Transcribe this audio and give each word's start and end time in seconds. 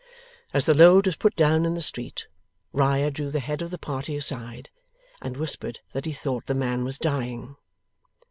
As 0.51 0.65
the 0.65 0.73
load 0.73 1.05
was 1.05 1.15
put 1.15 1.35
down 1.35 1.63
in 1.63 1.75
the 1.75 1.79
street, 1.83 2.25
Riah 2.73 3.11
drew 3.11 3.29
the 3.29 3.39
head 3.39 3.61
of 3.61 3.69
the 3.69 3.77
party 3.77 4.15
aside, 4.15 4.71
and 5.21 5.37
whispered 5.37 5.77
that 5.93 6.05
he 6.05 6.11
thought 6.11 6.47
the 6.47 6.55
man 6.55 6.83
was 6.83 6.97
dying. 6.97 7.55